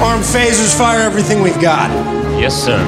Arm 0.00 0.22
phasers, 0.22 0.74
fire 0.74 1.00
everything 1.00 1.42
we've 1.42 1.58
got. 1.60 1.90
Yes, 2.40 2.54
sir. 2.54 2.78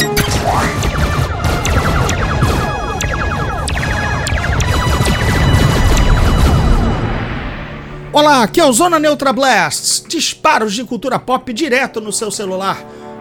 Olá, 8.13 8.45
aqui 8.45 8.61
é 8.61 8.65
o 8.65 8.73
Zona 8.73 9.01
Neutra 9.01 9.33
Blasts, 9.33 10.05
disparos 10.07 10.73
de 10.73 10.85
cultura 10.85 11.19
pop 11.19 11.53
direto 11.53 12.01
no 12.01 12.13
seu 12.13 12.31
celular. 12.31 12.79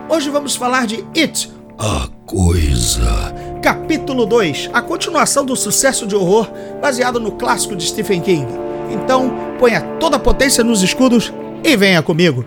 Hoje 0.08 0.30
vamos 0.30 0.56
falar 0.56 0.86
de 0.86 1.04
It, 1.18 1.52
A 1.80 2.08
Coisa. 2.28 3.34
capítulo 3.60 4.28
2, 4.28 4.70
a 4.71 4.84
continuação 4.84 5.44
do 5.44 5.56
sucesso 5.56 6.06
de 6.06 6.16
horror 6.16 6.48
baseado 6.80 7.20
no 7.20 7.32
clássico 7.32 7.76
de 7.76 7.86
Stephen 7.88 8.21
King. 8.21 8.48
Então, 8.92 9.34
ponha 9.58 9.82
toda 10.00 10.18
a 10.18 10.20
potência 10.20 10.64
nos 10.64 10.84
escudos 10.84 11.34
e 11.64 11.76
venha 11.76 12.04
comigo. 12.04 12.44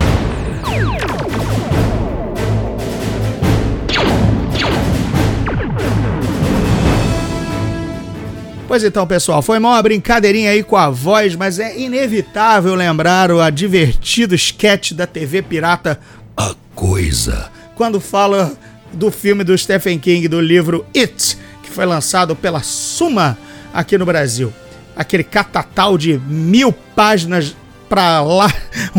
Pois 8.73 8.83
então, 8.83 9.05
pessoal, 9.05 9.39
foi 9.43 9.59
mal 9.59 9.73
uma 9.73 9.83
brincadeirinha 9.83 10.49
aí 10.49 10.63
com 10.63 10.75
a 10.75 10.89
voz, 10.89 11.35
mas 11.35 11.59
é 11.59 11.79
inevitável 11.79 12.73
lembrar 12.73 13.29
o 13.31 13.51
divertido 13.51 14.33
sketch 14.33 14.93
da 14.93 15.05
TV 15.05 15.43
pirata 15.43 15.99
A 16.35 16.55
Coisa. 16.73 17.51
quando 17.75 18.01
fala 18.01 18.51
do 18.91 19.11
filme 19.11 19.43
do 19.43 19.55
Stephen 19.55 19.99
King, 19.99 20.27
do 20.27 20.41
livro 20.41 20.83
It, 20.97 21.37
que 21.61 21.69
foi 21.69 21.85
lançado 21.85 22.35
pela 22.35 22.63
Suma 22.63 23.37
aqui 23.71 23.95
no 23.95 24.07
Brasil. 24.07 24.51
Aquele 24.95 25.23
catatal 25.23 25.95
de 25.95 26.19
mil 26.27 26.73
páginas 26.95 27.55
pra 27.87 28.21
lá, 28.23 28.51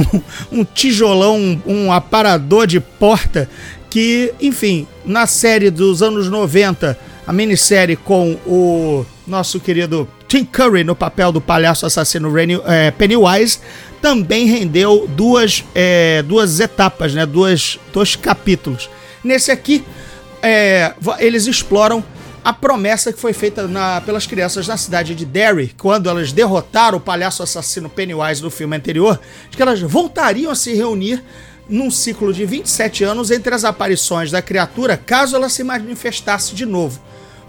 um, 0.53 0.61
um 0.61 0.65
tijolão, 0.65 1.37
um, 1.37 1.61
um 1.67 1.93
aparador 1.93 2.69
de 2.69 2.79
porta 2.79 3.51
que, 3.91 4.33
enfim, 4.41 4.87
na 5.05 5.27
série 5.27 5.69
dos 5.69 6.01
anos 6.01 6.29
90, 6.29 6.97
a 7.27 7.33
minissérie 7.33 7.97
com 7.97 8.33
o 8.47 9.05
nosso 9.27 9.59
querido 9.61 10.09
Tim 10.29 10.45
Curry 10.45 10.85
no 10.85 10.95
papel 10.95 11.33
do 11.33 11.41
palhaço 11.41 11.87
assassino 11.87 12.31
eh, 12.39 12.91
Pennywise, 12.93 13.59
também 14.03 14.47
rendeu 14.47 15.07
duas, 15.09 15.65
eh, 15.75 16.23
duas 16.27 16.61
etapas, 16.61 17.15
né? 17.15 17.25
Duas, 17.25 17.79
dois 17.93 18.15
capítulos. 18.17 18.91
Nesse 19.23 19.51
aqui, 19.51 19.83
vo- 21.01 21.17
eles 21.19 21.47
exploram 21.47 22.05
a 22.45 22.53
promessa 22.53 23.11
que 23.11 23.19
foi 23.19 23.33
feita 23.33 23.67
na- 23.67 24.03
pelas 24.03 24.27
crianças 24.27 24.69
na 24.69 24.77
cidade 24.77 25.15
de 25.15 25.25
Derry, 25.25 25.75
quando 25.79 26.11
elas 26.11 26.31
derrotaram 26.33 26.99
o 26.99 27.01
palhaço 27.01 27.43
assassino 27.43 27.89
Pennywise 27.89 28.43
no 28.43 28.51
filme 28.51 28.77
anterior, 28.77 29.19
de 29.51 29.57
que 29.57 29.63
elas 29.63 29.81
voltariam 29.81 30.53
a 30.53 30.55
se 30.55 30.75
reunir 30.75 31.25
num 31.67 31.91
ciclo 31.91 32.31
de 32.35 32.45
27 32.45 33.03
anos 33.05 33.31
entre 33.31 33.55
as 33.55 33.65
aparições 33.65 34.31
da 34.31 34.43
criatura, 34.43 34.99
caso 34.99 35.35
ela 35.35 35.49
se 35.49 35.65
manifestasse 35.65 36.55
de 36.55 36.67
novo. 36.67 37.01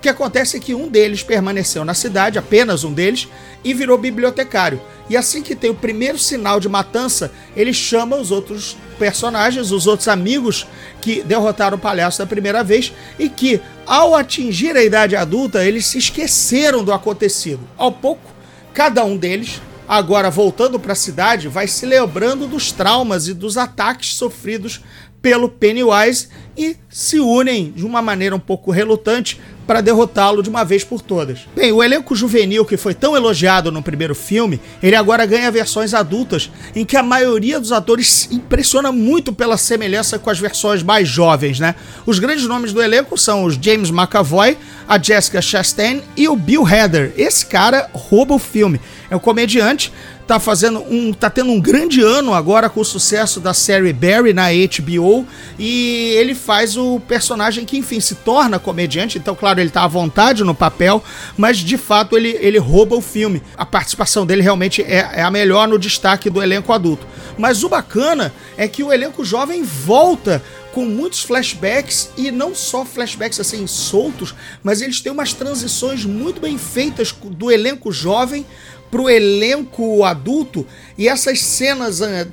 Que 0.06 0.10
acontece 0.10 0.58
é 0.58 0.60
que 0.60 0.76
um 0.76 0.88
deles 0.88 1.24
permaneceu 1.24 1.84
na 1.84 1.96
cidade, 1.96 2.38
apenas 2.38 2.84
um 2.84 2.94
deles, 2.94 3.28
e 3.64 3.74
virou 3.74 3.98
bibliotecário. 3.98 4.80
E 5.10 5.18
assim 5.18 5.42
que 5.42 5.56
tem 5.56 5.72
o 5.72 5.74
primeiro 5.74 6.20
sinal 6.20 6.60
de 6.60 6.70
matança, 6.70 7.32
ele 7.58 7.74
chama 7.74 8.16
os 8.16 8.30
outros 8.30 8.78
personagens, 9.00 9.72
os 9.72 9.88
outros 9.88 10.08
amigos 10.08 10.68
que 11.02 11.24
derrotaram 11.24 11.76
o 11.76 11.82
palhaço 11.82 12.20
da 12.20 12.28
primeira 12.28 12.64
vez 12.64 12.94
e 13.18 13.28
que, 13.28 13.60
ao 13.84 14.14
atingir 14.14 14.78
a 14.78 14.84
idade 14.84 15.16
adulta, 15.16 15.66
eles 15.66 15.88
se 15.88 15.98
esqueceram 15.98 16.84
do 16.84 16.94
acontecido. 16.94 17.68
Ao 17.76 17.92
pouco, 17.92 18.32
cada 18.76 19.04
um 19.04 19.18
deles, 19.18 19.60
agora 19.88 20.30
voltando 20.30 20.80
para 20.80 20.94
a 20.94 20.96
cidade, 20.96 21.48
vai 21.48 21.66
se 21.66 21.84
lembrando 21.84 22.46
dos 22.46 22.72
traumas 22.72 23.28
e 23.28 23.34
dos 23.34 23.58
ataques 23.58 24.14
sofridos 24.14 24.84
pelo 25.20 25.50
Pennywise 25.50 26.28
e 26.56 26.78
se 26.88 27.20
unem 27.20 27.72
de 27.72 27.84
uma 27.84 28.00
maneira 28.00 28.36
um 28.36 28.40
pouco 28.40 28.70
relutante 28.70 29.42
para 29.66 29.82
derrotá-lo 29.82 30.44
de 30.44 30.50
uma 30.50 30.64
vez 30.64 30.84
por 30.84 31.02
todas. 31.02 31.48
Bem, 31.56 31.72
o 31.72 31.84
elenco 31.84 32.16
juvenil 32.16 32.66
que 32.66 32.78
foi 32.78 32.94
tão 32.94 33.16
elogiado 33.16 33.72
no 33.72 33.82
primeiro 33.82 34.14
filme, 34.14 34.60
ele 34.82 34.96
agora 34.96 35.26
ganha 35.26 35.52
versões 35.52 35.94
adultas, 35.94 36.52
em 36.76 36.86
que 36.86 36.98
a 36.98 37.04
maioria 37.04 37.60
dos 37.60 37.72
atores 37.72 38.30
impressiona 38.32 38.92
muito 38.92 39.34
pela 39.34 39.58
semelhança 39.58 40.20
com 40.20 40.30
as 40.30 40.40
versões 40.40 40.84
mais 40.84 41.08
jovens, 41.08 41.60
né? 41.60 41.76
Os 42.06 42.20
grandes 42.20 42.46
nomes 42.46 42.74
do 42.74 42.82
elenco 42.82 43.18
são 43.18 43.44
os 43.44 43.58
James 43.60 43.90
McAvoy, 43.90 44.58
a 44.88 45.02
Jessica 45.02 45.42
Chastain 45.42 46.02
e 46.16 46.28
o 46.28 46.36
Bill 46.36 46.66
Hader. 46.66 47.14
Esse 47.18 47.46
cara 47.46 47.90
rouba 47.94 48.36
o 48.36 48.40
filme. 48.40 48.80
É 49.10 49.16
um 49.16 49.20
comediante 49.20 49.92
tá 50.26 50.40
fazendo 50.40 50.80
um 50.90 51.14
tá 51.14 51.30
tendo 51.30 51.52
um 51.52 51.60
grande 51.60 52.02
ano 52.02 52.34
agora 52.34 52.70
com 52.70 52.80
o 52.80 52.86
sucesso 52.86 53.40
da 53.40 53.54
série 53.54 53.94
Barry 53.94 54.34
na 54.34 54.48
HBO 54.50 55.26
e 55.58 56.16
ele 56.18 56.34
faz 56.34 56.76
o 56.76 57.00
personagem 57.02 57.64
que 57.64 57.78
enfim 57.78 58.00
se 58.00 58.16
torna 58.16 58.58
comediante 58.58 59.18
então 59.18 59.36
claro 59.36 59.55
ele 59.62 59.70
tá 59.70 59.84
à 59.84 59.88
vontade 59.88 60.44
no 60.44 60.54
papel 60.54 61.04
mas 61.38 61.58
de 61.58 61.78
fato 61.78 62.18
ele, 62.18 62.38
ele 62.40 62.58
rouba 62.58 62.96
o 62.96 63.02
filme. 63.02 63.42
A 63.58 63.66
participação 63.66 64.26
dele 64.26 64.42
realmente 64.42 64.82
é, 64.82 65.10
é 65.14 65.22
a 65.22 65.32
melhor 65.32 65.68
no 65.68 65.78
destaque 65.78 66.30
do 66.30 66.42
elenco 66.42 66.74
adulto. 66.74 67.06
Mas 67.38 67.64
o 67.64 67.70
bacana 67.70 68.34
é 68.58 68.68
que 68.68 68.84
o 68.84 68.92
elenco 68.92 69.24
jovem 69.24 69.64
volta 69.64 70.42
com 70.72 70.86
muitos 70.86 71.22
flashbacks 71.22 72.10
e 72.18 72.32
não 72.32 72.54
só 72.54 72.84
flashbacks 72.84 73.40
assim 73.40 73.66
soltos, 73.66 74.36
mas 74.62 74.82
eles 74.82 75.00
têm 75.00 75.12
umas 75.12 75.34
transições 75.34 76.04
muito 76.04 76.42
bem 76.42 76.58
feitas 76.58 77.14
do 77.24 77.52
elenco 77.52 77.92
jovem 77.92 78.46
pro 78.92 79.10
elenco 79.10 80.04
adulto. 80.04 80.66
E 80.98 81.08
essas 81.08 81.42
cenas 81.42 82.02
ah, 82.02 82.28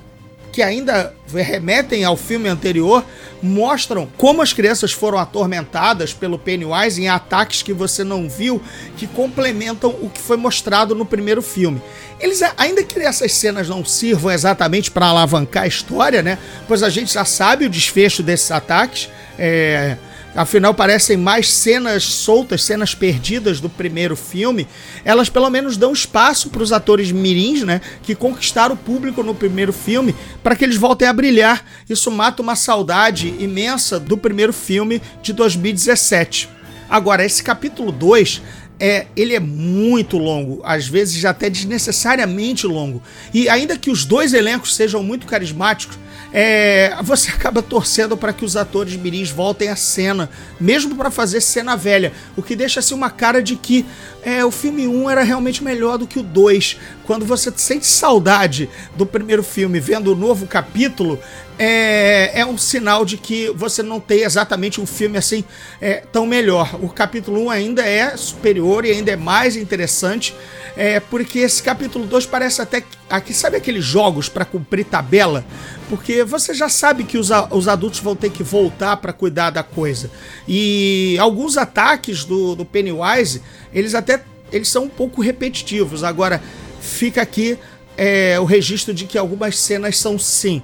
que 0.52 0.62
ainda 0.62 1.14
remetem 1.34 2.04
ao 2.04 2.16
filme 2.16 2.46
anterior 2.46 3.02
mostram 3.42 4.06
como 4.18 4.42
as 4.42 4.52
crianças 4.52 4.92
foram 4.92 5.18
atormentadas 5.18 6.12
pelo 6.12 6.38
Pennywise 6.38 7.02
em 7.02 7.08
ataques 7.08 7.62
que 7.62 7.72
você 7.72 8.04
não 8.04 8.28
viu, 8.28 8.62
que 8.96 9.06
complementam 9.06 9.90
o 10.00 10.10
que 10.10 10.20
foi 10.20 10.36
mostrado 10.36 10.94
no 10.94 11.06
primeiro 11.06 11.40
filme. 11.40 11.82
Eles, 12.20 12.40
ainda 12.56 12.84
que 12.84 13.00
essas 13.00 13.32
cenas 13.32 13.68
não 13.68 13.84
sirvam 13.84 14.30
exatamente 14.30 14.90
para 14.90 15.06
alavancar 15.06 15.64
a 15.64 15.66
história, 15.66 16.22
né? 16.22 16.38
Pois 16.68 16.82
a 16.82 16.90
gente 16.90 17.14
já 17.14 17.24
sabe 17.24 17.64
o 17.64 17.70
desfecho 17.70 18.22
desses 18.22 18.50
ataques. 18.50 19.08
É, 19.38 19.96
afinal, 20.34 20.74
parecem 20.74 21.16
mais 21.16 21.52
cenas 21.52 22.04
soltas, 22.04 22.64
cenas 22.64 22.94
perdidas 22.94 23.60
do 23.60 23.68
primeiro 23.68 24.16
filme. 24.16 24.66
Elas 25.04 25.28
pelo 25.28 25.50
menos 25.50 25.76
dão 25.76 25.92
espaço 25.92 26.50
para 26.50 26.62
os 26.62 26.72
atores 26.72 27.12
mirins, 27.12 27.62
né? 27.62 27.80
Que 28.02 28.14
conquistaram 28.14 28.74
o 28.74 28.78
público 28.78 29.22
no 29.22 29.34
primeiro 29.34 29.72
filme, 29.72 30.14
para 30.42 30.56
que 30.56 30.64
eles 30.64 30.76
voltem 30.76 31.08
a 31.08 31.12
brilhar. 31.12 31.64
Isso 31.88 32.10
mata 32.10 32.42
uma 32.42 32.56
saudade 32.56 33.34
imensa 33.38 34.00
do 34.00 34.16
primeiro 34.16 34.52
filme 34.52 35.00
de 35.22 35.32
2017. 35.32 36.48
Agora, 36.88 37.24
esse 37.24 37.42
capítulo 37.42 37.90
2 37.90 38.42
é, 38.82 39.06
ele 39.14 39.32
é 39.32 39.38
muito 39.38 40.18
longo, 40.18 40.60
às 40.64 40.88
vezes 40.88 41.24
até 41.24 41.48
desnecessariamente 41.48 42.66
longo. 42.66 43.00
E 43.32 43.48
ainda 43.48 43.78
que 43.78 43.90
os 43.90 44.04
dois 44.04 44.34
elencos 44.34 44.74
sejam 44.74 45.04
muito 45.04 45.24
carismáticos, 45.24 45.96
é, 46.32 46.96
você 47.02 47.30
acaba 47.30 47.62
torcendo 47.62 48.16
para 48.16 48.32
que 48.32 48.44
os 48.44 48.56
atores 48.56 48.96
mirins 48.96 49.30
voltem 49.30 49.68
à 49.68 49.76
cena, 49.76 50.30
mesmo 50.58 50.94
para 50.96 51.10
fazer 51.10 51.40
cena 51.40 51.76
velha, 51.76 52.12
o 52.36 52.42
que 52.42 52.56
deixa 52.56 52.80
assim 52.80 52.94
uma 52.94 53.10
cara 53.10 53.42
de 53.42 53.54
que 53.56 53.84
é, 54.22 54.44
o 54.44 54.50
filme 54.50 54.86
1 54.86 55.10
era 55.10 55.22
realmente 55.22 55.62
melhor 55.62 55.98
do 55.98 56.06
que 56.06 56.18
o 56.18 56.22
2. 56.22 56.78
Quando 57.04 57.26
você 57.26 57.52
sente 57.56 57.86
saudade 57.86 58.70
do 58.96 59.04
primeiro 59.04 59.42
filme 59.42 59.78
vendo 59.80 60.12
o 60.12 60.16
novo 60.16 60.46
capítulo, 60.46 61.18
é, 61.58 62.40
é 62.40 62.46
um 62.46 62.56
sinal 62.56 63.04
de 63.04 63.16
que 63.16 63.50
você 63.54 63.82
não 63.82 64.00
tem 64.00 64.22
exatamente 64.22 64.80
um 64.80 64.86
filme 64.86 65.18
assim 65.18 65.44
é, 65.80 66.02
tão 66.12 66.24
melhor. 66.24 66.76
O 66.82 66.88
capítulo 66.88 67.44
1 67.46 67.50
ainda 67.50 67.82
é 67.86 68.16
superior 68.16 68.84
e 68.84 68.90
ainda 68.90 69.10
é 69.10 69.16
mais 69.16 69.54
interessante, 69.56 70.34
é, 70.76 70.98
porque 70.98 71.40
esse 71.40 71.62
capítulo 71.62 72.06
2 72.06 72.24
parece 72.26 72.62
até 72.62 72.80
que- 72.80 73.01
aqui, 73.12 73.34
sabe 73.34 73.58
aqueles 73.58 73.84
jogos 73.84 74.28
para 74.28 74.44
cumprir 74.44 74.86
tabela? 74.86 75.44
Porque 75.88 76.24
você 76.24 76.54
já 76.54 76.68
sabe 76.68 77.04
que 77.04 77.18
os, 77.18 77.28
os 77.50 77.68
adultos 77.68 78.00
vão 78.00 78.16
ter 78.16 78.30
que 78.30 78.42
voltar 78.42 78.96
para 78.96 79.12
cuidar 79.12 79.50
da 79.50 79.62
coisa. 79.62 80.10
E 80.48 81.16
alguns 81.20 81.58
ataques 81.58 82.24
do, 82.24 82.56
do 82.56 82.64
Pennywise, 82.64 83.42
eles 83.72 83.94
até 83.94 84.22
eles 84.50 84.68
são 84.68 84.84
um 84.84 84.88
pouco 84.88 85.20
repetitivos. 85.20 86.02
Agora, 86.02 86.42
fica 86.80 87.20
aqui 87.20 87.58
é, 87.96 88.40
o 88.40 88.44
registro 88.44 88.94
de 88.94 89.04
que 89.04 89.18
algumas 89.18 89.58
cenas 89.58 89.98
são 89.98 90.18
sim 90.18 90.62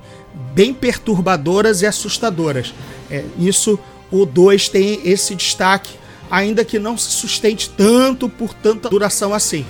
bem 0.54 0.72
perturbadoras 0.72 1.82
e 1.82 1.86
assustadoras. 1.86 2.74
É, 3.10 3.24
isso 3.38 3.78
o 4.10 4.24
2 4.24 4.70
tem 4.70 5.00
esse 5.04 5.34
destaque, 5.34 5.94
ainda 6.30 6.64
que 6.64 6.78
não 6.78 6.96
se 6.96 7.10
sustente 7.10 7.70
tanto 7.76 8.28
por 8.28 8.54
tanta 8.54 8.88
duração 8.88 9.34
assim. 9.34 9.66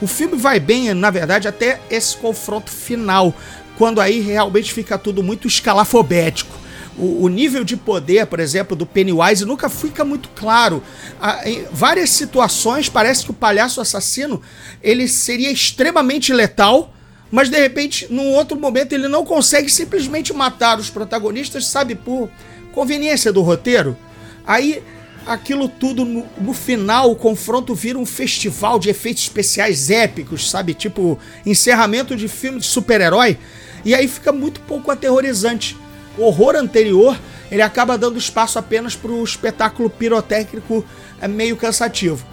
O 0.00 0.06
filme 0.06 0.36
vai 0.36 0.60
bem, 0.60 0.94
na 0.94 1.10
verdade, 1.10 1.48
até 1.48 1.80
esse 1.90 2.16
confronto 2.16 2.70
final, 2.70 3.34
quando 3.76 4.00
aí 4.00 4.20
realmente 4.20 4.72
fica 4.72 4.96
tudo 4.96 5.22
muito 5.22 5.48
escalafobético. 5.48 6.56
O, 7.00 7.28
nível 7.28 7.62
de 7.62 7.76
poder, 7.76 8.26
por 8.26 8.40
exemplo, 8.40 8.76
do 8.76 8.84
Pennywise 8.84 9.44
nunca 9.44 9.68
fica 9.68 10.04
muito 10.04 10.28
claro. 10.30 10.82
Ah, 11.20 11.48
em 11.48 11.64
várias 11.70 12.10
situações 12.10 12.88
parece 12.88 13.24
que 13.24 13.30
o 13.30 13.34
palhaço 13.34 13.80
assassino 13.80 14.42
ele 14.82 15.06
seria 15.06 15.48
extremamente 15.48 16.32
letal, 16.32 16.92
mas 17.30 17.48
de 17.48 17.56
repente, 17.56 18.08
num 18.10 18.32
outro 18.32 18.58
momento, 18.58 18.94
ele 18.94 19.06
não 19.06 19.24
consegue 19.24 19.70
simplesmente 19.70 20.32
matar 20.32 20.76
os 20.76 20.90
protagonistas, 20.90 21.66
sabe, 21.66 21.94
por 21.94 22.28
conveniência 22.72 23.32
do 23.32 23.42
roteiro. 23.42 23.96
Aí 24.44 24.82
aquilo 25.28 25.68
tudo 25.68 26.04
no, 26.04 26.26
no, 26.40 26.54
final, 26.54 27.10
o 27.10 27.16
confronto 27.16 27.74
vira 27.74 27.98
um 27.98 28.06
festival 28.06 28.78
de 28.78 28.88
efeitos 28.88 29.24
especiais 29.24 29.90
épicos, 29.90 30.50
sabe? 30.50 30.72
Tipo 30.72 31.18
encerramento 31.44 32.16
de 32.16 32.26
filme 32.26 32.58
de 32.58 32.66
super-herói. 32.66 33.38
E 33.84 33.94
aí 33.94 34.08
fica 34.08 34.32
muito 34.32 34.60
pouco 34.62 34.90
aterrorizante. 34.90 35.76
O 36.16 36.24
horror 36.24 36.56
anterior, 36.56 37.16
ele 37.50 37.62
acaba 37.62 37.98
dando 37.98 38.18
espaço 38.18 38.58
apenas 38.58 38.96
para 38.96 39.12
o 39.12 39.22
espetáculo 39.22 39.90
pirotécnico 39.90 40.84
é 41.20 41.28
meio 41.28 41.56
cansativo. 41.56 42.26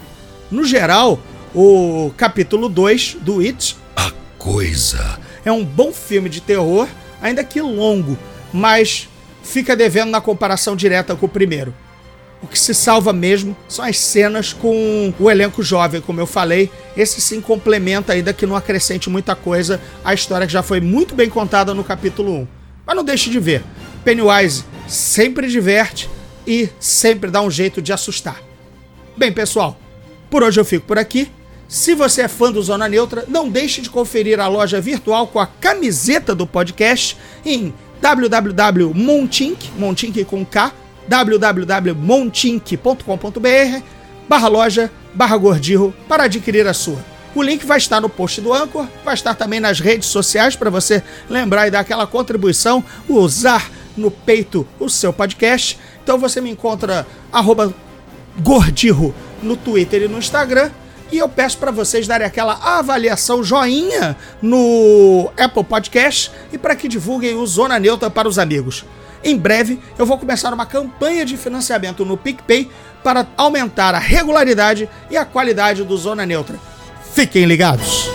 No 0.50 0.63
geral, 0.63 1.19
o 1.53 2.12
capítulo 2.15 2.69
2 2.69 3.18
do 3.21 3.42
It 3.42 3.75
A 3.95 4.12
Coisa 4.38 5.19
é 5.44 5.51
um 5.51 5.63
bom 5.63 5.92
filme 5.92 6.30
de 6.30 6.42
terror, 6.42 6.88
ainda 7.21 7.44
que 7.44 7.62
longo, 7.62 8.18
mas 8.53 9.09
fica 9.44 9.75
devendo 9.75 10.09
na 10.09 10.21
comparação 10.21 10.75
direta 10.75 11.15
com 11.15 11.25
o 11.25 11.30
primeiro. 11.30 11.74
O 12.41 12.47
que 12.47 12.59
se 12.59 12.73
salva 12.73 13.11
mesmo 13.11 13.55
são 13.67 13.83
as 13.83 13.97
cenas 13.97 14.53
com 14.53 15.13
o 15.19 15.31
elenco 15.31 15.63
jovem, 15.63 16.01
como 16.01 16.19
eu 16.19 16.27
falei. 16.27 16.69
Esse 16.95 17.19
sim 17.19 17.41
complementa, 17.41 18.13
ainda 18.13 18.33
que 18.33 18.45
não 18.45 18.55
acrescente 18.55 19.09
muita 19.09 19.35
coisa, 19.35 19.81
a 20.03 20.13
história 20.13 20.45
que 20.45 20.53
já 20.53 20.61
foi 20.61 20.79
muito 20.79 21.15
bem 21.15 21.29
contada 21.29 21.73
no 21.73 21.83
capítulo 21.83 22.31
1. 22.41 22.47
Mas 22.85 22.95
não 22.95 23.03
deixe 23.03 23.29
de 23.29 23.39
ver. 23.39 23.63
Pennywise 24.03 24.63
sempre 24.87 25.47
diverte 25.47 26.09
e 26.45 26.69
sempre 26.79 27.31
dá 27.31 27.41
um 27.41 27.49
jeito 27.49 27.81
de 27.81 27.91
assustar. 27.91 28.39
Bem, 29.17 29.31
pessoal, 29.31 29.79
por 30.29 30.43
hoje 30.43 30.59
eu 30.59 30.65
fico 30.65 30.85
por 30.85 30.99
aqui. 30.99 31.31
Se 31.67 31.95
você 31.95 32.21
é 32.21 32.27
fã 32.27 32.51
do 32.51 32.61
Zona 32.61 32.87
Neutra, 32.87 33.25
não 33.27 33.49
deixe 33.49 33.81
de 33.81 33.89
conferir 33.89 34.39
a 34.39 34.47
loja 34.47 34.79
virtual 34.79 35.25
com 35.27 35.39
a 35.39 35.47
camiseta 35.47 36.35
do 36.35 36.45
podcast 36.45 37.17
em 37.43 37.73
www.montink, 37.99 39.71
Montink 39.77 40.23
com 40.25 40.45
K, 40.45 40.71
www.montink.com.br 41.07 43.84
barra 44.28 44.48
loja 44.48 44.92
barra 45.13 45.38
gordirro 45.38 45.94
para 46.07 46.24
adquirir 46.24 46.68
a 46.68 46.74
sua. 46.74 47.04
O 47.34 47.44
link 47.44 47.66
vai 47.66 47.78
estar 47.78 48.00
no 48.00 48.07
post 48.07 48.40
do 48.40 48.54
Anchor, 48.54 48.88
vai 49.04 49.13
estar 49.13 49.36
também 49.36 49.60
nas 49.60 49.80
redes 49.80 50.07
sociais 50.07 50.56
para 50.56 50.69
você 50.69 51.04
lembrar 51.30 51.68
e 51.68 51.72
dar 51.72 51.81
aquela 51.81 52.07
contribuição, 52.07 52.84
usar 53.10 53.69
no 53.96 54.10
peito 54.10 54.66
o 54.80 54.90
seu 54.90 55.12
podcast. 55.12 55.78
Então 56.02 56.18
você 56.18 56.40
me 56.40 56.50
encontra 56.50 57.06
arroba 57.31 57.74
gordirro 58.40 59.13
no 59.42 59.57
Twitter 59.57 60.04
e 60.04 60.07
no 60.07 60.18
Instagram. 60.18 60.72
E 61.12 61.18
eu 61.18 61.30
peço 61.30 61.57
para 61.57 61.72
vocês 61.72 62.07
darem 62.07 62.25
aquela 62.25 62.54
avaliação 62.54 63.44
joinha 63.44 64.18
no 64.42 65.31
Apple 65.38 65.63
Podcast 65.63 66.31
e 66.52 66.57
para 66.57 66.75
que 66.75 66.88
divulguem 66.88 67.36
o 67.36 67.46
Zona 67.46 67.78
Neutra 67.78 68.10
para 68.10 68.28
os 68.28 68.40
amigos. 68.40 68.84
Em 69.25 69.36
breve, 69.36 69.80
eu 69.98 70.06
vou 70.06 70.19
começar 70.19 70.54
uma 70.54 70.68
campanha 70.68 71.25
de 71.25 71.36
financiamento 71.36 72.06
no 72.06 72.16
PicPay 72.16 72.69
para 73.04 73.25
aumentar 73.36 73.95
a 73.95 73.98
regularidade 73.98 74.88
e 75.10 75.18
a 75.18 75.25
qualidade 75.25 75.83
do 75.83 75.98
Zona 75.98 76.27
Neutra. 76.27 76.60
Fiquem 77.12 77.45
ligados! 77.45 78.07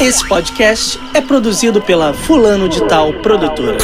Esse 0.00 0.26
podcast 0.26 0.98
é 1.12 1.20
produzido 1.20 1.82
pela 1.82 2.14
Fulano 2.14 2.70
de 2.70 2.86
Tal 2.88 3.12
Produtora. 3.20 3.76